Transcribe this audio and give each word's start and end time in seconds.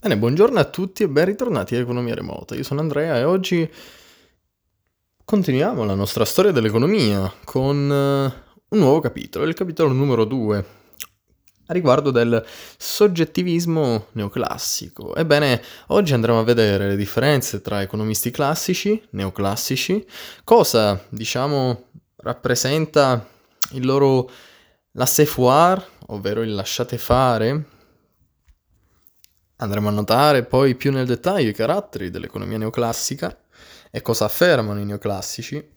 Bene, 0.00 0.16
buongiorno 0.16 0.60
a 0.60 0.64
tutti 0.64 1.02
e 1.02 1.08
ben 1.08 1.24
ritornati 1.24 1.74
a 1.74 1.80
Economia 1.80 2.14
Remota. 2.14 2.54
Io 2.54 2.62
sono 2.62 2.78
Andrea 2.78 3.16
e 3.16 3.24
oggi 3.24 3.68
continuiamo 5.24 5.82
la 5.82 5.96
nostra 5.96 6.24
storia 6.24 6.52
dell'economia 6.52 7.32
con 7.42 7.76
uh, 7.76 8.32
un 8.68 8.78
nuovo 8.78 9.00
capitolo, 9.00 9.44
il 9.44 9.54
capitolo 9.54 9.90
numero 9.92 10.24
2, 10.24 10.64
a 11.66 11.72
riguardo 11.72 12.12
del 12.12 12.46
soggettivismo 12.76 14.06
neoclassico. 14.12 15.16
Ebbene, 15.16 15.60
oggi 15.88 16.14
andremo 16.14 16.38
a 16.38 16.44
vedere 16.44 16.86
le 16.86 16.96
differenze 16.96 17.60
tra 17.60 17.82
economisti 17.82 18.30
classici, 18.30 19.02
neoclassici, 19.10 20.06
cosa, 20.44 21.04
diciamo, 21.08 21.86
rappresenta 22.18 23.26
il 23.72 23.84
loro 23.84 24.30
laissez-faire, 24.92 25.84
ovvero 26.06 26.42
il 26.42 26.54
lasciate 26.54 26.98
fare, 26.98 27.77
Andremo 29.60 29.88
a 29.88 29.92
notare 29.92 30.44
poi 30.44 30.76
più 30.76 30.92
nel 30.92 31.06
dettaglio 31.06 31.48
i 31.48 31.54
caratteri 31.54 32.10
dell'economia 32.10 32.58
neoclassica 32.58 33.36
e 33.90 34.02
cosa 34.02 34.24
affermano 34.26 34.78
i 34.78 34.84
neoclassici. 34.84 35.68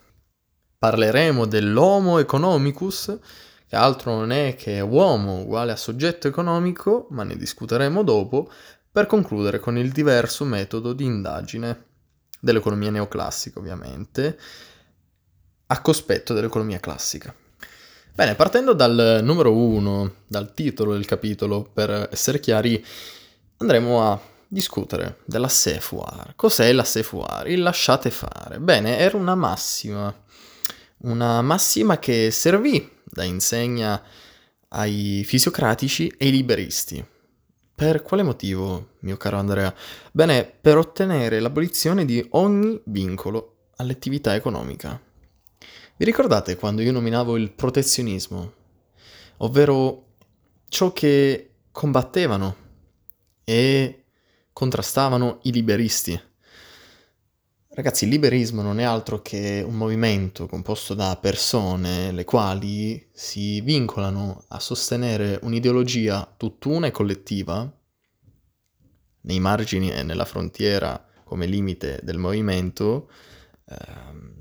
Parleremo 0.78 1.48
dell'homo 1.48 2.20
economicus, 2.20 3.18
che 3.68 3.76
altro 3.76 4.14
non 4.14 4.32
è 4.32 4.55
che 4.55 4.82
uomo 4.82 5.40
uguale 5.40 5.72
a 5.72 5.76
soggetto 5.76 6.28
economico, 6.28 7.08
ma 7.10 7.24
ne 7.24 7.36
discuteremo 7.36 8.04
dopo, 8.04 8.52
per 8.91 9.08
concludere 9.08 9.60
con 9.60 9.78
il 9.80 9.91
diverso 9.91 10.46
metodo 10.46 10.94
di 10.94 11.05
indagine 11.05 11.86
dell'economia 12.40 12.91
neoclassica, 12.91 13.58
ovviamente, 13.58 14.38
a 15.66 15.82
cospetto 15.82 16.36
dell'economia 16.36 16.80
classica. 16.80 17.34
Bene, 18.13 18.36
partendo 18.36 18.74
dal 18.74 19.22
numero 19.24 19.55
uno, 19.55 20.18
dal 20.27 20.54
titolo 20.54 20.94
del 20.94 21.05
capitolo, 21.05 21.63
per 21.63 22.10
essere 22.12 22.40
chiari, 22.40 22.84
andremo 23.62 24.02
a 24.02 24.20
discutere 24.48 25.20
della 25.26 25.48
Sefuar. 25.48 26.34
Cos'è 26.36 26.72
la 26.74 26.84
Sefuar? 26.84 27.48
Il 27.48 27.62
lasciate 27.62 28.10
fare. 28.10 28.60
Bene, 28.60 28.98
era 28.98 29.18
una 29.18 29.35
massima, 29.35 30.13
una 30.99 31.41
massima 31.41 32.00
che 32.00 32.32
servì 32.32 32.90
da 33.04 33.24
insegna 33.24 34.02
ai 34.70 35.24
fisiocratici 35.26 36.08
e 36.18 36.26
ai 36.26 36.32
liberisti. 36.32 37.05
Per 37.74 38.02
quale 38.02 38.24
motivo, 38.24 38.94
mio 39.00 39.18
caro 39.18 39.38
Andrea? 39.38 39.74
Bene, 40.12 40.44
per 40.44 40.78
ottenere 40.78 41.40
l'abolizione 41.40 42.05
di 42.05 42.26
ogni 42.32 42.80
vincolo 42.85 43.70
all'attività 43.78 44.35
economica. 44.35 45.00
Vi 45.98 46.05
ricordate 46.05 46.55
quando 46.55 46.82
io 46.82 46.91
nominavo 46.91 47.38
il 47.38 47.52
protezionismo? 47.52 48.54
Ovvero 49.38 50.05
ciò 50.68 50.94
che 50.94 51.52
combattevano 51.72 52.60
e 53.44 54.04
contrastavano 54.54 55.40
i 55.44 55.52
liberisti. 55.52 56.20
Ragazzi, 57.74 58.04
il 58.04 58.10
liberismo 58.10 58.62
non 58.62 58.80
è 58.80 58.84
altro 58.84 59.22
che 59.22 59.64
un 59.66 59.76
movimento 59.76 60.46
composto 60.46 60.94
da 60.94 61.18
persone 61.20 62.12
le 62.12 62.26
quali 62.26 63.10
si 63.14 63.62
vincolano 63.62 64.44
a 64.50 64.59
sostenere 64.59 65.40
un'ideologia 65.42 66.34
tutt'una 66.36 66.88
e 66.88 66.92
collettiva, 66.92 67.72
nei 69.22 69.40
margini 69.40 69.92
e 69.92 70.03
nella 70.03 70.25
frontiera 70.25 71.06
come 71.24 71.46
limite 71.46 72.00
del 72.03 72.18
movimento, 72.18 73.09
ehm, 73.66 74.40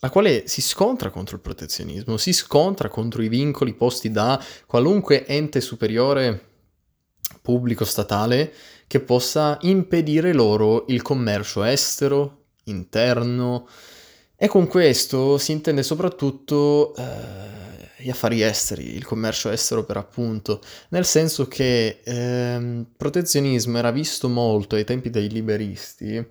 la 0.00 0.10
quale 0.10 0.46
si 0.46 0.60
scontra 0.60 1.10
contro 1.10 1.36
il 1.36 1.42
protezionismo, 1.42 2.16
si 2.18 2.32
scontra 2.32 2.88
contro 2.88 3.22
i 3.22 3.28
vincoli 3.28 3.74
posti 3.74 4.10
da 4.10 4.42
qualunque 4.66 5.26
ente 5.26 5.60
superiore 5.60 6.44
pubblico 7.48 7.86
statale 7.86 8.52
che 8.86 9.00
possa 9.00 9.56
impedire 9.62 10.34
loro 10.34 10.84
il 10.88 11.00
commercio 11.00 11.62
estero, 11.62 12.42
interno. 12.64 13.66
E 14.36 14.48
con 14.48 14.66
questo 14.66 15.38
si 15.38 15.52
intende 15.52 15.82
soprattutto 15.82 16.94
eh, 16.94 18.02
gli 18.02 18.10
affari 18.10 18.42
esteri, 18.42 18.94
il 18.94 19.06
commercio 19.06 19.48
estero 19.48 19.84
per 19.84 19.96
appunto, 19.96 20.60
nel 20.90 21.06
senso 21.06 21.48
che 21.48 22.00
eh, 22.04 22.84
protezionismo 22.94 23.78
era 23.78 23.92
visto 23.92 24.28
molto 24.28 24.74
ai 24.76 24.84
tempi 24.84 25.08
dei 25.08 25.30
liberisti 25.30 26.22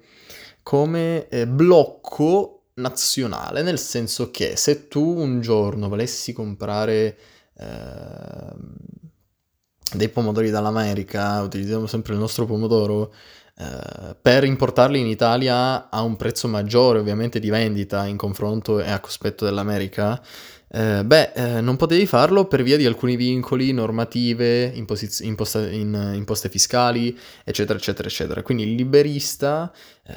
come 0.62 1.28
eh, 1.30 1.48
blocco 1.48 2.66
nazionale, 2.76 3.64
nel 3.64 3.80
senso 3.80 4.30
che 4.30 4.56
se 4.56 4.88
tu 4.88 5.02
un 5.02 5.42
giorno 5.42 5.90
volessi 5.90 6.32
comprare 6.32 7.18
ehm, 7.58 8.76
dei 9.94 10.10
pomodori 10.10 10.50
dall'America, 10.50 11.42
utilizziamo 11.42 11.88
sempre 11.88 12.14
il 12.14 12.20
nostro 12.20 12.46
pomodoro, 12.46 13.14
eh, 13.60 14.16
per 14.22 14.44
importarli 14.44 15.00
in 15.00 15.08
Italia 15.08 15.90
a 15.90 16.02
un 16.02 16.16
prezzo 16.16 16.48
maggiore 16.48 17.00
ovviamente 17.00 17.40
di 17.40 17.50
vendita 17.50 18.06
in 18.06 18.18
confronto 18.18 18.80
e 18.80 18.90
a 18.90 19.00
cospetto 19.00 19.46
dell'America, 19.46 20.22
eh, 20.70 21.04
beh, 21.06 21.32
eh, 21.34 21.62
non 21.62 21.78
potevi 21.78 22.06
farlo 22.06 22.46
per 22.46 22.62
via 22.62 22.76
di 22.76 22.86
alcuni 22.86 23.16
vincoli, 23.16 23.72
normative, 23.72 24.66
imposi- 24.66 25.26
imposta- 25.26 25.68
in, 25.70 26.12
imposte 26.16 26.50
fiscali, 26.50 27.18
eccetera, 27.44 27.80
eccetera, 27.80 28.08
eccetera. 28.08 28.42
Quindi 28.42 28.64
il 28.64 28.76
liberista 28.76 29.72
eh, 30.04 30.14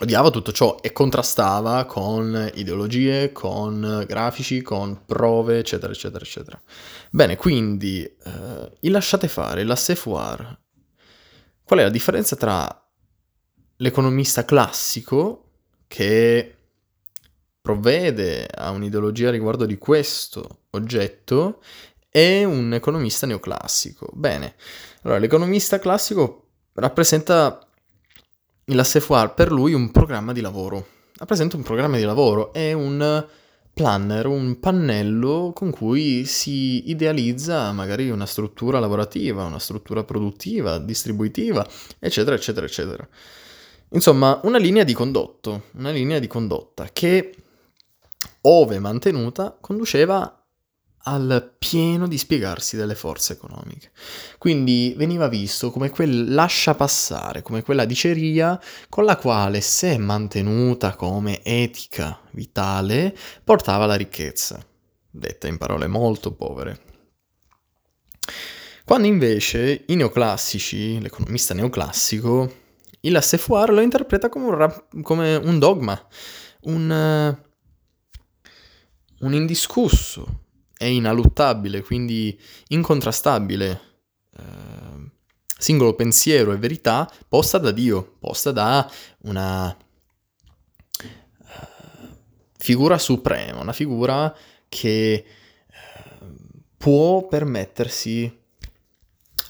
odiava 0.00 0.30
tutto 0.30 0.52
ciò 0.52 0.76
e 0.80 0.92
contrastava 0.92 1.84
con 1.86 2.50
ideologie, 2.54 3.32
con 3.32 4.04
grafici, 4.06 4.60
con 4.62 5.04
prove, 5.06 5.58
eccetera, 5.58 5.92
eccetera, 5.92 6.24
eccetera. 6.24 6.60
Bene, 7.10 7.36
quindi 7.36 8.02
eh, 8.04 8.72
il 8.80 8.90
lasciate 8.90 9.28
fare, 9.28 9.62
la 9.62 9.68
laissez-faire. 9.68 10.58
Qual 11.64 11.80
è 11.80 11.82
la 11.82 11.90
differenza 11.90 12.36
tra 12.36 12.88
l'economista 13.78 14.44
classico 14.44 15.50
che 15.86 16.52
provvede 17.60 18.46
a 18.46 18.70
un'ideologia 18.70 19.30
riguardo 19.30 19.66
di 19.66 19.76
questo 19.76 20.66
oggetto 20.70 21.62
e 22.10 22.44
un 22.44 22.74
economista 22.74 23.26
neoclassico? 23.26 24.10
Bene, 24.12 24.54
allora 25.02 25.18
l'economista 25.18 25.78
classico 25.78 26.50
rappresenta 26.74 27.65
la 28.74 28.82
Sefuar 28.82 29.32
per 29.34 29.52
lui 29.52 29.74
un 29.74 29.92
programma 29.92 30.32
di 30.32 30.40
lavoro. 30.40 30.86
Rappresenta 31.18 31.56
un 31.56 31.62
programma 31.62 31.96
di 31.98 32.02
lavoro, 32.02 32.52
è 32.52 32.72
un 32.72 33.24
planner, 33.72 34.26
un 34.26 34.58
pannello 34.58 35.52
con 35.54 35.70
cui 35.70 36.24
si 36.24 36.90
idealizza 36.90 37.70
magari 37.72 38.10
una 38.10 38.26
struttura 38.26 38.80
lavorativa, 38.80 39.44
una 39.44 39.60
struttura 39.60 40.02
produttiva, 40.02 40.78
distributiva, 40.78 41.64
eccetera, 41.98 42.34
eccetera, 42.34 42.66
eccetera. 42.66 43.08
Insomma, 43.90 44.40
una 44.42 44.58
linea 44.58 44.82
di 44.82 44.94
condotto, 44.94 45.66
una 45.74 45.90
linea 45.90 46.18
di 46.18 46.26
condotta 46.26 46.88
che, 46.92 47.34
ove 48.40 48.78
mantenuta, 48.80 49.56
conduceva 49.60 50.44
al 51.08 51.54
pieno 51.56 52.08
dispiegarsi 52.08 52.76
delle 52.76 52.96
forze 52.96 53.34
economiche. 53.34 53.92
Quindi 54.38 54.94
veniva 54.96 55.28
visto 55.28 55.70
come 55.70 55.90
quel 55.90 56.32
lascia 56.34 56.74
passare, 56.74 57.42
come 57.42 57.62
quella 57.62 57.84
diceria 57.84 58.60
con 58.88 59.04
la 59.04 59.16
quale, 59.16 59.60
se 59.60 59.98
mantenuta 59.98 60.96
come 60.96 61.42
etica 61.44 62.20
vitale, 62.32 63.16
portava 63.44 63.86
la 63.86 63.94
ricchezza, 63.94 64.64
detta 65.08 65.46
in 65.46 65.58
parole 65.58 65.86
molto 65.86 66.32
povere. 66.32 66.80
Quando 68.84 69.06
invece 69.06 69.84
i 69.86 69.94
neoclassici, 69.94 71.00
l'economista 71.00 71.54
neoclassico, 71.54 72.54
il 73.00 73.12
laissez-faire 73.12 73.72
lo 73.72 73.80
interpreta 73.80 74.28
come 74.28 74.46
un, 74.46 74.54
rap- 74.54 75.02
come 75.02 75.36
un 75.36 75.58
dogma, 75.60 76.06
un, 76.62 77.36
un 79.20 79.34
indiscusso, 79.34 80.45
è 80.76 80.84
inaluttabile, 80.84 81.82
quindi 81.82 82.38
incontrastabile, 82.68 83.80
eh, 84.36 85.10
singolo 85.58 85.94
pensiero 85.94 86.52
e 86.52 86.58
verità 86.58 87.10
posta 87.28 87.58
da 87.58 87.70
Dio, 87.70 88.16
posta 88.18 88.52
da 88.52 88.90
una 89.22 89.68
uh, 89.68 91.06
figura 92.58 92.98
suprema, 92.98 93.60
una 93.60 93.72
figura 93.72 94.34
che 94.68 95.24
uh, 96.20 96.26
può 96.76 97.26
permettersi 97.26 98.44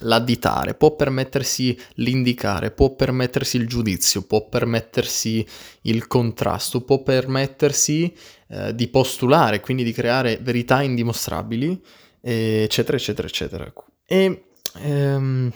l'additare, 0.00 0.74
può 0.74 0.94
permettersi 0.94 1.78
l'indicare, 1.94 2.70
può 2.70 2.94
permettersi 2.94 3.56
il 3.56 3.66
giudizio, 3.66 4.22
può 4.22 4.48
permettersi 4.48 5.46
il 5.82 6.06
contrasto, 6.06 6.82
può 6.82 7.02
permettersi 7.02 8.14
eh, 8.48 8.74
di 8.74 8.88
postulare, 8.88 9.60
quindi 9.60 9.84
di 9.84 9.92
creare 9.92 10.38
verità 10.42 10.82
indimostrabili, 10.82 11.82
eccetera, 12.20 12.96
eccetera, 12.96 13.28
eccetera. 13.28 13.72
E 14.04 14.44
ehm, 14.80 15.52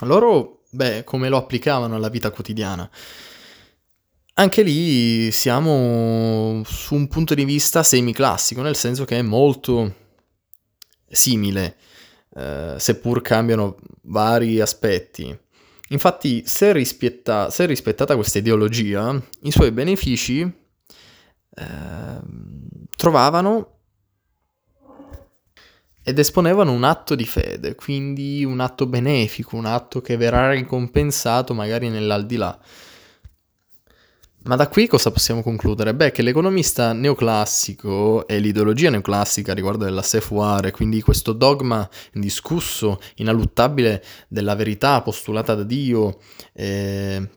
loro, 0.00 0.62
beh, 0.70 1.04
come 1.04 1.28
lo 1.28 1.38
applicavano 1.38 1.96
alla 1.96 2.08
vita 2.08 2.30
quotidiana? 2.30 2.88
Anche 4.34 4.62
lì 4.62 5.32
siamo 5.32 6.62
su 6.64 6.94
un 6.94 7.08
punto 7.08 7.34
di 7.34 7.44
vista 7.44 7.82
semiclassico, 7.82 8.62
nel 8.62 8.76
senso 8.76 9.04
che 9.04 9.18
è 9.18 9.22
molto 9.22 9.94
simile 11.10 11.76
eh, 12.38 12.74
seppur 12.78 13.20
cambiano 13.20 13.76
vari 14.02 14.60
aspetti. 14.60 15.36
Infatti, 15.88 16.42
se, 16.46 16.72
rispetta- 16.72 17.50
se 17.50 17.66
rispettata 17.66 18.14
questa 18.14 18.38
ideologia, 18.38 19.20
i 19.42 19.50
suoi 19.50 19.72
benefici 19.72 20.40
eh, 20.40 22.20
trovavano 22.96 23.72
ed 26.02 26.18
esponevano 26.18 26.72
un 26.72 26.84
atto 26.84 27.14
di 27.14 27.26
fede, 27.26 27.74
quindi 27.74 28.44
un 28.44 28.60
atto 28.60 28.86
benefico, 28.86 29.56
un 29.56 29.66
atto 29.66 30.00
che 30.00 30.16
verrà 30.16 30.52
ricompensato 30.52 31.52
magari 31.52 31.90
nell'aldilà. 31.90 32.58
Ma 34.44 34.56
da 34.56 34.68
qui 34.68 34.86
cosa 34.86 35.10
possiamo 35.10 35.42
concludere? 35.42 35.94
Beh, 35.94 36.10
che 36.10 36.22
l'economista 36.22 36.92
neoclassico 36.92 38.26
e 38.26 38.38
l'ideologia 38.38 38.88
neoclassica 38.88 39.52
riguardo 39.52 39.84
della 39.84 40.02
faire, 40.02 40.70
quindi 40.70 41.02
questo 41.02 41.32
dogma 41.32 41.86
indiscusso, 42.14 42.98
inaluttabile 43.16 44.02
della 44.28 44.54
verità 44.54 45.02
postulata 45.02 45.54
da 45.54 45.64
Dio, 45.64 46.20
eh, 46.54 47.28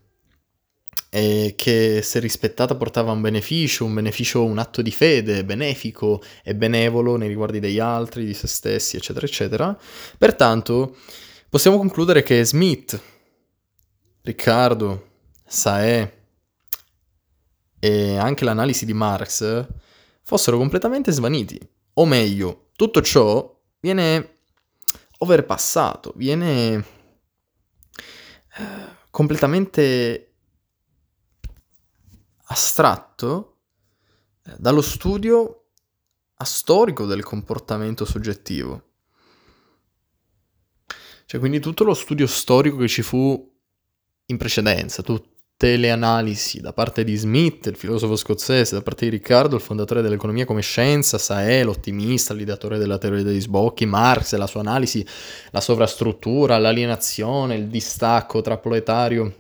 e 1.10 1.56
che 1.58 2.02
se 2.02 2.20
rispettata 2.20 2.76
portava 2.76 3.12
un 3.12 3.20
beneficio, 3.20 3.84
un 3.84 3.94
beneficio, 3.94 4.46
un 4.46 4.60
atto 4.60 4.82
di 4.82 4.92
fede 4.92 5.44
benefico 5.44 6.22
e 6.42 6.56
benevolo 6.56 7.18
nei 7.18 7.28
riguardi 7.28 7.60
degli 7.60 7.80
altri, 7.80 8.24
di 8.24 8.34
se 8.34 8.48
stessi, 8.48 8.96
eccetera, 8.96 9.26
eccetera. 9.26 9.78
Pertanto 10.18 10.96
possiamo 11.50 11.78
concludere 11.78 12.24
che 12.24 12.46
Smith, 12.46 12.98
Riccardo, 14.22 15.08
Sae 15.46 16.21
e 17.84 18.16
anche 18.16 18.46
l'analisi 18.46 18.86
di 18.86 18.94
Marx 18.94 19.68
fossero 20.22 20.58
completamente 20.58 21.12
svaniti. 21.12 21.60
O 21.94 22.06
meglio, 22.06 22.70
tutto 22.76 23.02
ciò 23.02 23.60
viene 23.80 24.38
overpassato, 25.18 26.14
viene 26.16 26.76
eh, 26.76 26.86
completamente 29.10 30.34
astratto 32.46 33.62
eh, 34.46 34.56
dallo 34.60 34.82
studio 34.82 35.70
astorico 36.36 37.06
del 37.08 37.24
comportamento 37.24 38.06
soggettivo. 38.06 38.90
Cioè, 41.26 41.40
quindi 41.40 41.60
tutto 41.60 41.84
lo 41.84 41.96
studio 41.96 42.28
storico 42.28 42.78
che 42.78 42.88
ci 42.88 43.02
fu 43.02 43.50
in 44.26 44.38
precedenza, 44.38 45.02
tutte 45.02 45.31
le 45.68 45.92
analisi 45.92 46.60
da 46.60 46.74
parte 46.74 47.04
di 47.04 47.16
Smith, 47.16 47.68
il 47.68 47.76
filosofo 47.76 48.16
scozzese, 48.16 48.76
da 48.76 48.82
parte 48.82 49.06
di 49.06 49.12
Riccardo, 49.12 49.56
il 49.56 49.62
fondatore 49.62 50.02
dell'economia 50.02 50.46
come 50.46 50.62
scienza, 50.62 51.18
Sae, 51.18 51.64
l'ottimista, 51.64 52.34
l'ideatore 52.34 52.78
della 52.78 52.98
teoria 52.98 53.24
degli 53.24 53.42
sbocchi, 53.42 53.86
Marx 53.86 54.34
e 54.34 54.38
la 54.38 54.48
sua 54.48 54.62
analisi, 54.62 55.06
la 55.52 55.62
sovrastruttura, 55.62 56.58
l'alienazione, 56.58 57.56
il 57.56 57.68
distacco 57.68 58.42
tra 58.42 58.58
proletario, 58.58 59.36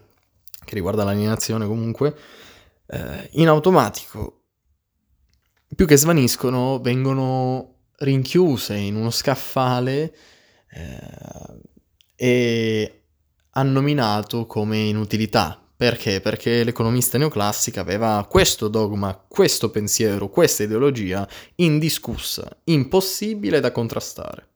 che 0.63 0.75
riguarda 0.75 1.03
l'alienazione 1.03 1.65
comunque, 1.65 2.15
eh, 2.87 3.29
in 3.33 3.47
automatico, 3.47 4.41
più 5.75 5.85
che 5.85 5.97
svaniscono, 5.97 6.79
vengono 6.79 7.75
rinchiuse 7.97 8.75
in 8.75 8.95
uno 8.95 9.09
scaffale 9.09 10.15
eh, 10.69 10.99
e 12.15 13.03
annominato 13.51 14.45
come 14.45 14.77
inutilità. 14.77 15.60
Perché? 15.81 16.21
Perché 16.21 16.63
l'economista 16.63 17.17
neoclassica 17.17 17.81
aveva 17.81 18.23
questo 18.29 18.67
dogma, 18.67 19.19
questo 19.27 19.71
pensiero, 19.71 20.29
questa 20.29 20.61
ideologia 20.61 21.27
indiscussa, 21.55 22.55
impossibile 22.65 23.59
da 23.59 23.71
contrastare 23.71 24.49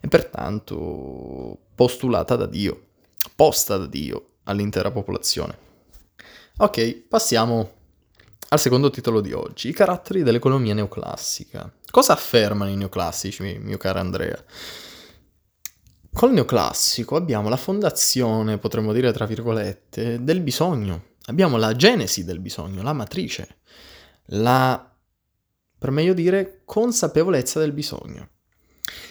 e 0.00 0.08
pertanto 0.08 1.58
postulata 1.74 2.34
da 2.34 2.46
Dio, 2.46 2.84
posta 3.36 3.76
da 3.76 3.84
Dio 3.84 4.36
all'intera 4.44 4.90
popolazione. 4.90 5.58
Ok, 6.56 6.94
passiamo 7.06 7.72
al 8.48 8.58
secondo 8.58 8.88
titolo 8.88 9.20
di 9.20 9.34
oggi, 9.34 9.68
i 9.68 9.74
caratteri 9.74 10.22
dell'economia 10.22 10.72
neoclassica. 10.72 11.70
Cosa 11.90 12.14
affermano 12.14 12.70
i 12.70 12.76
neoclassici, 12.76 13.58
mio 13.60 13.76
caro 13.76 13.98
Andrea? 13.98 14.42
Col 16.12 16.32
neoclassico 16.32 17.16
abbiamo 17.16 17.48
la 17.48 17.56
fondazione, 17.56 18.58
potremmo 18.58 18.92
dire 18.92 19.12
tra 19.12 19.26
virgolette, 19.26 20.22
del 20.22 20.40
bisogno. 20.40 21.08
Abbiamo 21.26 21.56
la 21.56 21.76
genesi 21.76 22.24
del 22.24 22.40
bisogno, 22.40 22.82
la 22.82 22.92
matrice, 22.92 23.58
la, 24.26 24.92
per 25.78 25.90
meglio 25.90 26.12
dire, 26.12 26.62
consapevolezza 26.64 27.60
del 27.60 27.72
bisogno. 27.72 28.28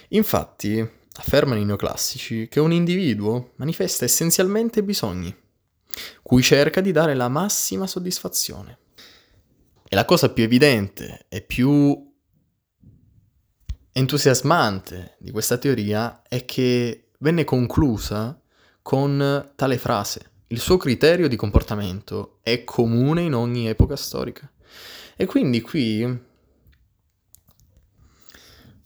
Infatti, 0.09 0.87
affermano 1.13 1.59
i 1.59 1.65
neoclassici 1.65 2.47
che 2.49 2.59
un 2.59 2.73
individuo 2.73 3.51
manifesta 3.55 4.05
essenzialmente 4.05 4.83
bisogni, 4.83 5.33
cui 6.21 6.41
cerca 6.41 6.81
di 6.81 6.91
dare 6.91 7.13
la 7.13 7.29
massima 7.29 7.87
soddisfazione. 7.87 8.79
E 9.87 9.95
la 9.95 10.05
cosa 10.05 10.29
più 10.29 10.43
evidente 10.43 11.25
e 11.29 11.41
più 11.41 12.08
entusiasmante 13.99 15.15
di 15.19 15.31
questa 15.31 15.57
teoria 15.57 16.21
è 16.27 16.45
che 16.45 17.09
venne 17.19 17.43
conclusa 17.43 18.41
con 18.81 19.51
tale 19.55 19.77
frase. 19.77 20.31
Il 20.47 20.59
suo 20.59 20.77
criterio 20.77 21.27
di 21.27 21.35
comportamento 21.35 22.39
è 22.41 22.63
comune 22.63 23.23
in 23.23 23.33
ogni 23.33 23.67
epoca 23.67 23.95
storica. 23.95 24.49
E 25.15 25.25
quindi 25.25 25.61
qui, 25.61 26.21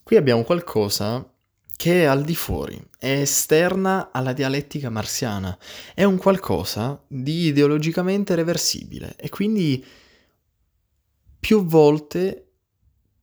qui 0.01 0.15
abbiamo 0.15 0.43
qualcosa 0.43 1.25
che 1.75 2.01
è 2.01 2.05
al 2.05 2.23
di 2.23 2.35
fuori, 2.35 2.81
è 2.97 3.19
esterna 3.19 4.09
alla 4.11 4.33
dialettica 4.33 4.89
marziana, 4.89 5.55
è 5.93 6.03
un 6.03 6.17
qualcosa 6.17 7.01
di 7.07 7.47
ideologicamente 7.47 8.35
reversibile 8.35 9.15
e 9.15 9.29
quindi 9.29 9.85
più 11.39 11.65
volte 11.65 12.42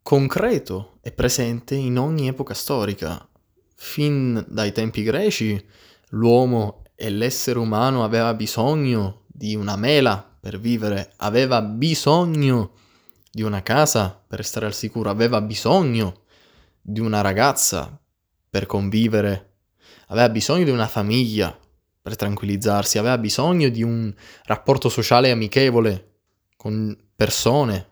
concreto 0.03 0.99
e 1.03 1.13
presente 1.13 1.75
in 1.75 1.99
ogni 1.99 2.29
epoca 2.29 2.55
storica. 2.55 3.27
Fin 3.75 4.45
dai 4.49 4.73
tempi 4.73 5.03
greci 5.03 5.63
l'uomo 6.11 6.83
e 6.95 7.11
l'essere 7.11 7.59
umano 7.59 8.05
aveva 8.05 8.35
bisogno 8.35 9.25
di 9.27 9.55
una 9.55 9.77
mela 9.77 10.37
per 10.41 10.59
vivere, 10.59 11.13
aveva 11.17 11.63
bisogno 11.63 12.73
di 13.31 13.43
una 13.43 13.63
casa 13.63 14.23
per 14.27 14.45
stare 14.45 14.67
al 14.67 14.75
sicuro, 14.75 15.09
aveva 15.09 15.41
bisogno 15.41 16.23
di 16.81 17.01
una 17.01 17.21
ragazza 17.21 17.99
per 18.49 18.67
convivere, 18.67 19.53
aveva 20.09 20.29
bisogno 20.29 20.65
di 20.65 20.71
una 20.71 20.89
famiglia 20.89 21.57
per 22.03 22.17
tranquillizzarsi, 22.17 22.99
aveva 22.99 23.19
bisogno 23.19 23.69
di 23.69 23.83
un 23.83 24.13
rapporto 24.45 24.89
sociale 24.89 25.31
amichevole 25.31 26.17
con 26.57 26.97
persone 27.15 27.90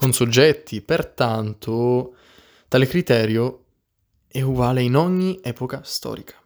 con 0.00 0.14
soggetti, 0.14 0.80
pertanto 0.80 2.14
tale 2.68 2.86
criterio 2.86 3.64
è 4.26 4.40
uguale 4.40 4.80
in 4.80 4.96
ogni 4.96 5.38
epoca 5.42 5.82
storica. 5.84 6.36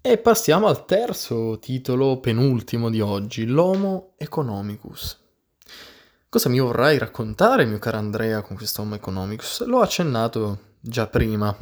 E 0.00 0.18
passiamo 0.18 0.66
al 0.66 0.84
terzo 0.84 1.60
titolo 1.60 2.18
penultimo 2.18 2.90
di 2.90 3.00
oggi, 3.00 3.46
l'Homo 3.46 4.14
economicus. 4.16 5.16
Cosa 6.28 6.48
mi 6.48 6.58
vorrai 6.58 6.98
raccontare, 6.98 7.66
mio 7.66 7.78
caro 7.78 7.98
Andrea, 7.98 8.42
con 8.42 8.56
questo 8.56 8.82
Homo 8.82 8.96
economicus? 8.96 9.64
L'ho 9.64 9.82
accennato 9.82 10.58
già 10.80 11.06
prima. 11.06 11.56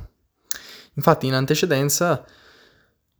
Infatti, 0.95 1.27
in 1.27 1.35
antecedenza 1.35 2.25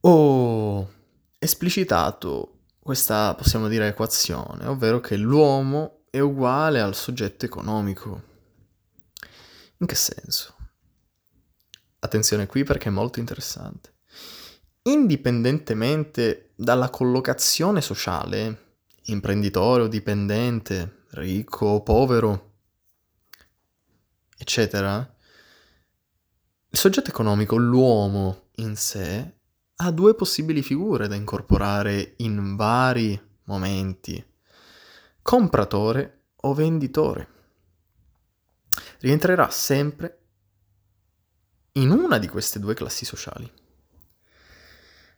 ho 0.01 0.91
esplicitato 1.39 2.61
questa, 2.79 3.35
possiamo 3.35 3.69
dire, 3.69 3.89
equazione, 3.89 4.67
ovvero 4.67 5.01
che 5.01 5.17
l'uomo 5.17 6.04
è 6.15 6.21
uguale 6.21 6.81
al 6.81 6.95
soggetto 6.95 7.45
economico. 7.45 8.23
In 9.79 9.87
che 9.89 9.97
senso? 9.97 10.55
Attenzione 11.99 12.47
qui 12.47 12.63
perché 12.63 12.87
è 12.87 12.93
molto 12.93 13.19
interessante. 13.19 13.95
Indipendentemente 14.83 16.53
dalla 16.55 16.89
collocazione 16.89 17.81
sociale, 17.81 18.77
imprenditore 19.07 19.83
o 19.83 19.89
dipendente, 19.89 21.07
ricco 21.15 21.67
o 21.67 21.83
povero, 21.83 22.59
eccetera, 24.39 25.17
il 26.69 26.79
soggetto 26.79 27.11
economico, 27.11 27.57
l'uomo 27.57 28.51
in 28.59 28.77
sé, 28.77 29.39
ha 29.75 29.91
due 29.91 30.15
possibili 30.15 30.63
figure 30.63 31.09
da 31.09 31.17
incorporare 31.17 32.15
in 32.19 32.55
vari 32.55 33.21
momenti 33.47 34.25
compratore 35.25 36.25
o 36.43 36.53
venditore. 36.53 37.29
Rientrerà 39.01 39.49
sempre 39.49 40.19
in 41.73 41.91
una 41.91 42.19
di 42.19 42.29
queste 42.29 42.59
due 42.59 42.75
classi 42.75 43.07
sociali. 43.07 43.51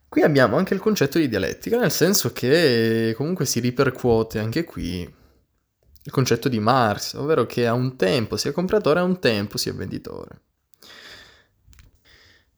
Qui 0.09 0.23
abbiamo 0.23 0.57
anche 0.57 0.75
il 0.75 0.81
concetto 0.81 1.19
di 1.19 1.29
dialettica, 1.29 1.77
nel 1.77 1.91
senso 1.91 2.33
che 2.33 3.15
comunque 3.17 3.47
si 3.47 3.59
ripercuote 3.59 4.39
anche 4.39 4.63
qui 4.63 5.01
il 5.01 6.13
concetto 6.13 6.49
di 6.49 6.61
Marx, 6.61 7.15
ovvero 7.15 7.45
che 7.45 7.67
a 7.67 7.73
un 7.73 7.97
tempo 7.97 8.37
sia 8.37 8.53
compratore, 8.53 9.01
a 9.01 9.03
un 9.03 9.19
tempo 9.19 9.59
sia 9.59 9.73
venditore. 9.73 10.41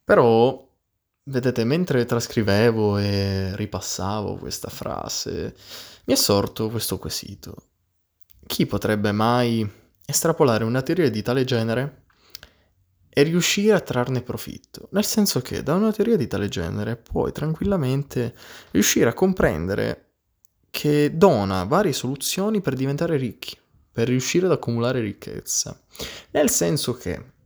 Però, 0.04 0.67
vedete, 1.28 1.64
mentre 1.64 2.04
trascrivevo 2.04 2.98
e 2.98 3.54
ripassavo 3.54 4.36
questa 4.36 4.68
frase, 4.68 5.54
mi 6.04 6.14
è 6.14 6.16
sorto 6.16 6.68
questo 6.68 6.98
quesito. 6.98 7.54
Chi 8.46 8.66
potrebbe 8.66 9.12
mai 9.12 9.68
estrapolare 10.04 10.64
una 10.64 10.82
teoria 10.82 11.10
di 11.10 11.22
tale 11.22 11.44
genere 11.44 12.04
e 13.10 13.22
riuscire 13.22 13.74
a 13.74 13.80
trarne 13.80 14.22
profitto? 14.22 14.88
Nel 14.92 15.04
senso 15.04 15.40
che 15.42 15.62
da 15.62 15.74
una 15.74 15.92
teoria 15.92 16.16
di 16.16 16.26
tale 16.26 16.48
genere 16.48 16.96
puoi 16.96 17.30
tranquillamente 17.32 18.34
riuscire 18.70 19.10
a 19.10 19.14
comprendere 19.14 20.04
che 20.70 21.16
dona 21.16 21.64
varie 21.64 21.92
soluzioni 21.92 22.60
per 22.60 22.74
diventare 22.74 23.16
ricchi, 23.16 23.56
per 23.92 24.08
riuscire 24.08 24.46
ad 24.46 24.52
accumulare 24.52 25.00
ricchezza. 25.00 25.78
Nel 26.30 26.48
senso 26.48 26.94
che 26.94 27.36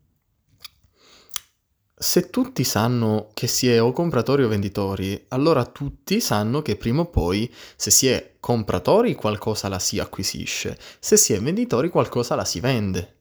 se 2.03 2.31
tutti 2.31 2.65
sanno 2.65 3.31
che 3.33 3.47
si 3.47 3.71
è 3.71 3.81
o 3.81 3.93
compratori 3.93 4.43
o 4.43 4.49
venditori, 4.49 5.27
allora 5.29 5.65
tutti 5.65 6.21
sanno 6.21 6.61
che 6.61 6.77
prima 6.77 7.03
o 7.03 7.07
poi, 7.07 7.53
se 7.77 7.93
si 7.93 8.09
è 8.09 8.35
compratori, 8.41 9.15
qualcosa 9.15 9.69
la 9.69 9.79
si 9.79 10.01
acquisisce, 10.01 10.77
se 10.99 11.17
si 11.17 11.33
è 11.33 11.41
venditori, 11.41 11.89
qualcosa 11.89 12.35
la 12.35 12.45
si 12.45 12.59
vende. 12.59 13.19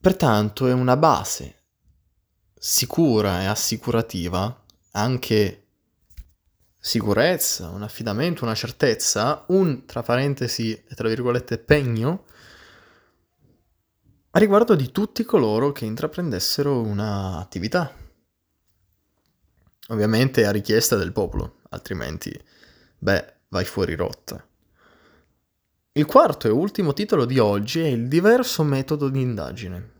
Pertanto 0.00 0.68
è 0.68 0.72
una 0.72 0.96
base 0.96 1.54
sicura 2.56 3.42
e 3.42 3.46
assicurativa, 3.46 4.64
anche 4.92 5.66
sicurezza, 6.78 7.70
un 7.70 7.82
affidamento, 7.82 8.44
una 8.44 8.54
certezza, 8.54 9.44
un, 9.48 9.84
tra 9.84 10.04
parentesi 10.04 10.72
e 10.72 10.94
tra 10.94 11.08
virgolette, 11.08 11.58
pegno, 11.58 12.25
a 14.36 14.38
riguardo 14.38 14.74
di 14.74 14.92
tutti 14.92 15.24
coloro 15.24 15.72
che 15.72 15.86
intraprendessero 15.86 16.82
un'attività. 16.82 17.90
Ovviamente 19.88 20.44
a 20.44 20.50
richiesta 20.50 20.94
del 20.96 21.12
popolo, 21.12 21.60
altrimenti, 21.70 22.38
beh, 22.98 23.32
vai 23.48 23.64
fuori 23.64 23.94
rotta. 23.94 24.46
Il 25.92 26.04
quarto 26.04 26.48
e 26.48 26.50
ultimo 26.50 26.92
titolo 26.92 27.24
di 27.24 27.38
oggi 27.38 27.80
è 27.80 27.86
il 27.86 28.08
diverso 28.08 28.62
metodo 28.62 29.08
di 29.08 29.22
indagine. 29.22 29.90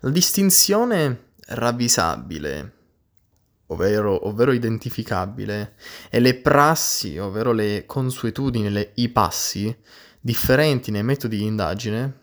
La 0.00 0.10
distinzione 0.10 1.34
ravvisabile, 1.46 2.72
ovvero, 3.66 4.26
ovvero 4.26 4.50
identificabile, 4.50 5.76
e 6.10 6.18
le 6.18 6.34
prassi, 6.34 7.18
ovvero 7.18 7.52
le 7.52 7.86
consuetudini, 7.86 8.68
le, 8.68 8.90
i 8.94 9.10
passi, 9.10 9.72
differenti 10.18 10.90
nei 10.90 11.04
metodi 11.04 11.36
di 11.36 11.44
indagine, 11.44 12.21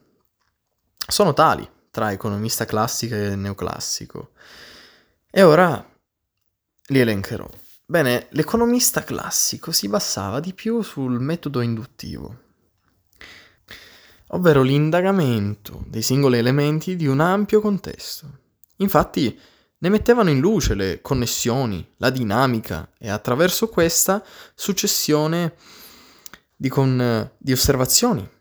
sono 1.09 1.33
tali 1.33 1.67
tra 1.91 2.11
economista 2.11 2.65
classico 2.65 3.15
e 3.15 3.35
neoclassico. 3.35 4.31
E 5.29 5.41
ora 5.41 5.85
li 6.87 6.99
elencherò. 6.99 7.47
Bene, 7.85 8.27
l'economista 8.31 9.03
classico 9.03 9.71
si 9.71 9.87
basava 9.87 10.39
di 10.39 10.53
più 10.53 10.81
sul 10.81 11.19
metodo 11.19 11.61
induttivo, 11.61 12.37
ovvero 14.27 14.61
l'indagamento 14.61 15.83
dei 15.87 16.03
singoli 16.03 16.37
elementi 16.37 16.95
di 16.95 17.07
un 17.07 17.19
ampio 17.19 17.61
contesto. 17.61 18.37
Infatti 18.77 19.37
ne 19.79 19.89
mettevano 19.89 20.29
in 20.29 20.39
luce 20.39 20.75
le 20.75 21.01
connessioni, 21.01 21.95
la 21.97 22.11
dinamica 22.11 22.91
e 22.99 23.09
attraverso 23.09 23.69
questa 23.69 24.23
successione 24.53 25.55
di, 26.55 26.69
con, 26.69 27.31
di 27.37 27.51
osservazioni 27.51 28.37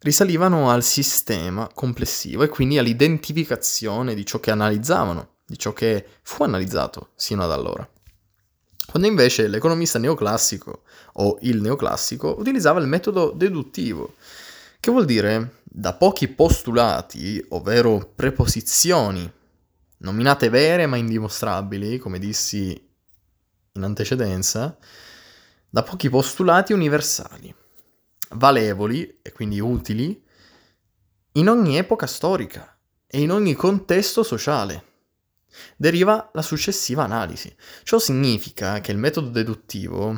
risalivano 0.00 0.70
al 0.70 0.82
sistema 0.82 1.68
complessivo 1.72 2.42
e 2.42 2.48
quindi 2.48 2.78
all'identificazione 2.78 4.14
di 4.14 4.24
ciò 4.24 4.38
che 4.38 4.50
analizzavano, 4.50 5.36
di 5.44 5.58
ciò 5.58 5.72
che 5.72 6.06
fu 6.22 6.44
analizzato 6.44 7.10
sino 7.14 7.42
ad 7.42 7.50
allora. 7.50 7.88
Quando 8.86 9.08
invece 9.08 9.48
l'economista 9.48 9.98
neoclassico 9.98 10.82
o 11.14 11.38
il 11.42 11.60
neoclassico 11.60 12.36
utilizzava 12.38 12.80
il 12.80 12.86
metodo 12.86 13.32
deduttivo, 13.32 14.14
che 14.80 14.90
vuol 14.90 15.04
dire 15.04 15.56
da 15.64 15.92
pochi 15.94 16.28
postulati, 16.28 17.44
ovvero 17.50 18.12
preposizioni, 18.14 19.30
nominate 19.98 20.48
vere 20.48 20.86
ma 20.86 20.96
indimostrabili, 20.96 21.98
come 21.98 22.18
dissi 22.18 22.88
in 23.72 23.82
antecedenza, 23.82 24.78
da 25.68 25.82
pochi 25.82 26.08
postulati 26.08 26.72
universali 26.72 27.54
valevoli 28.32 29.18
e 29.22 29.32
quindi 29.32 29.60
utili 29.60 30.22
in 31.32 31.48
ogni 31.48 31.76
epoca 31.76 32.06
storica 32.06 32.76
e 33.06 33.20
in 33.20 33.30
ogni 33.30 33.54
contesto 33.54 34.22
sociale. 34.22 34.84
Deriva 35.76 36.30
la 36.32 36.42
successiva 36.42 37.04
analisi. 37.04 37.54
Ciò 37.82 37.98
significa 37.98 38.80
che 38.80 38.92
il 38.92 38.98
metodo 38.98 39.30
deduttivo 39.30 40.12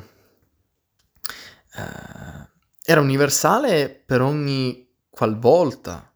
eh, 1.74 2.48
era 2.84 3.00
universale 3.00 4.02
per 4.04 4.20
ogni 4.22 4.88
qualvolta 5.08 6.12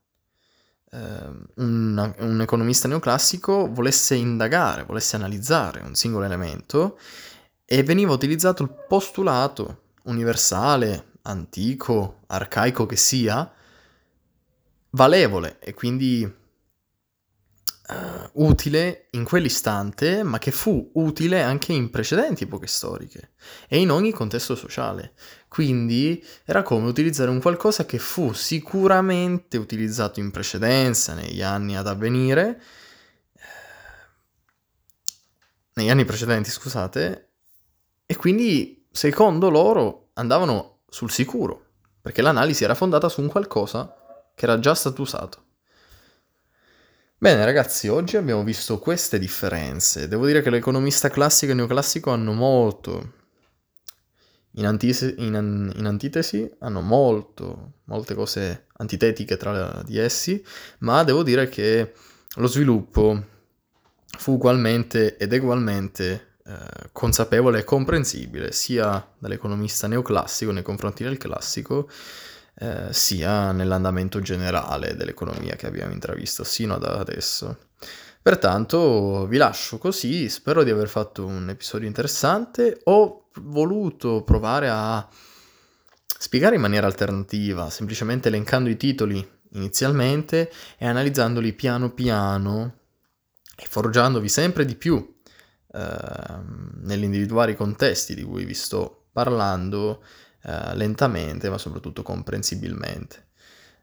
eh, 0.91 0.99
un, 1.57 2.15
un 2.19 2.41
economista 2.41 2.89
neoclassico 2.89 3.71
volesse 3.73 4.15
indagare, 4.15 4.85
volesse 4.85 5.17
analizzare 5.17 5.81
un 5.81 5.95
singolo 5.95 6.25
elemento 6.25 6.99
e 7.65 7.83
veniva 7.83 8.13
utilizzato 8.13 8.63
il 8.63 8.75
postulato 8.89 9.83
universale 10.05 11.13
antico, 11.25 12.23
arcaico 12.27 12.87
che 12.87 12.97
sia, 12.97 13.51
valevole 14.91 15.59
e 15.59 15.75
quindi 15.75 16.23
uh, 17.89 18.45
utile 18.45 19.09
in 19.11 19.25
quell'istante, 19.25 20.23
ma 20.23 20.39
che 20.39 20.51
fu 20.51 20.91
utile 20.95 21.43
anche 21.43 21.73
in 21.73 21.91
precedenti 21.91 22.45
epoche 22.45 22.67
storiche 22.67 23.33
e 23.69 23.79
in 23.79 23.91
ogni 23.91 24.13
contesto 24.13 24.55
sociale. 24.55 25.15
Quindi 25.49 26.25
era 26.45 26.63
come 26.63 26.89
utilizzare 26.89 27.31
un 27.31 27.41
qualcosa 27.41 27.87
che 27.87 27.99
fu 27.99 28.33
sicuramente 28.33 29.57
utilizzato 29.57 30.21
in 30.21 30.31
precedenza, 30.31 31.15
negli 31.15 31.43
anni 31.43 31.77
ad 31.77 31.87
avvenire, 31.87 32.63
eh, 33.35 33.41
negli 35.75 35.91
anni 35.91 36.05
precedenti, 36.05 36.51
scusate, 36.51 37.29
e 38.07 38.17
quindi 38.17 38.87
secondo 38.91 39.49
loro 39.49 40.11
andavano 40.15 40.74
sul 40.95 41.11
sicuro, 41.11 41.71
perché 42.01 42.23
l'analisi 42.23 42.63
era 42.63 42.77
fondata 42.77 43.09
su 43.09 43.21
un 43.21 43.27
qualcosa 43.27 43.97
che 44.33 44.45
era 44.45 44.61
già 44.61 44.77
stato 44.77 45.03
usato. 45.03 45.43
Bene 47.19 47.45
ragazzi, 47.45 47.89
oggi 47.89 48.17
abbiamo 48.17 48.45
visto 48.45 48.79
queste 48.79 49.19
differenze. 49.19 50.07
Devo 50.07 50.25
dire 50.25 50.41
che 50.41 50.51
l'economista 50.51 51.11
classico 51.11 51.51
e 51.51 51.57
neoclassico 51.57 52.13
hanno 52.13 52.33
molto, 52.33 53.13
in, 54.53 54.67
antise- 54.67 55.17
in, 55.19 55.73
in 55.75 55.85
antitesi, 55.85 56.49
hanno 56.61 56.81
molto, 56.81 57.73
molte 57.87 58.15
cose 58.15 58.67
antitetiche 58.75 59.37
tra 59.37 59.83
di 59.85 59.99
essi, 59.99 60.45
ma 60.79 61.03
devo 61.03 61.25
dire 61.25 61.49
che 61.49 61.93
lo 62.37 62.47
sviluppo 62.47 63.21
fu 64.17 64.35
ugualmente 64.35 65.17
ed 65.17 65.33
egualmente 65.33 66.34
eh, 66.47 66.91
consapevole 66.93 67.61
e 67.61 67.65
comprensibile 67.65 68.53
sia 68.53 69.03
dall'economista 69.19 69.87
neoclassico 69.87 70.53
nei 70.53 70.63
confronti 70.63 71.03
del 71.03 71.17
classico, 71.17 71.89
eh, 72.57 72.93
sia 72.93 73.51
nell'andamento 73.53 74.21
generale 74.21 74.95
dell'economia 74.95 75.57
che 75.57 75.67
abbiamo 75.67 75.93
intravisto 75.93 76.45
sino 76.45 76.75
ad 76.75 76.85
adesso. 76.85 77.69
Pertanto 78.21 79.27
vi 79.27 79.39
lascio 79.39 79.79
così, 79.79 80.29
spero 80.29 80.63
di 80.63 80.71
aver 80.71 80.89
fatto 80.89 81.25
un 81.25 81.49
episodio 81.49 81.89
interessante. 81.89 82.81
Ho 82.85 83.29
voluto 83.41 84.23
provare 84.23 84.69
a 84.71 85.09
spiegare 86.19 86.57
in 86.57 86.61
maniera 86.61 86.87
alternativa, 86.87 87.71
semplicemente 87.71 88.29
elencando 88.29 88.69
i 88.69 88.77
titoli 88.77 89.27
inizialmente 89.53 90.51
e 90.77 90.87
analizzandoli 90.87 91.55
piano 91.55 91.93
piano 91.93 92.79
e 93.57 93.67
forgiandovi 93.67 94.29
sempre 94.29 94.65
di 94.65 94.75
più 94.75 95.14
Ehm, 95.75 96.81
nell'individuare 96.83 97.53
i 97.53 97.57
contesti 97.57 98.15
di 98.15 98.23
cui 98.23 98.45
vi 98.45 98.55
sto 98.55 99.07
parlando 99.13 100.05
eh, 100.43 100.75
lentamente 100.77 101.51
ma 101.51 101.59
soprattutto 101.59 102.03
comprensibilmente. 102.03 103.29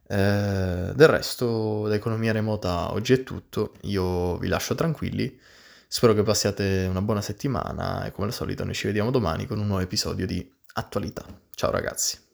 Eh, 0.07 0.91
del 0.93 1.07
resto, 1.07 1.87
da 1.87 1.95
economia 1.95 2.31
remota 2.31 2.91
oggi 2.93 3.13
è 3.13 3.23
tutto, 3.23 3.73
io 3.81 4.37
vi 4.37 4.47
lascio 4.47 4.75
tranquilli, 4.75 5.39
spero 5.87 6.13
che 6.13 6.23
passiate 6.23 6.87
una 6.89 7.01
buona 7.01 7.21
settimana 7.21 8.05
e 8.05 8.11
come 8.11 8.27
al 8.27 8.33
solito 8.33 8.63
noi 8.63 8.73
ci 8.73 8.87
vediamo 8.87 9.11
domani 9.11 9.45
con 9.45 9.59
un 9.59 9.67
nuovo 9.67 9.81
episodio 9.83 10.25
di 10.25 10.49
attualità. 10.73 11.25
Ciao 11.55 11.71
ragazzi. 11.71 12.30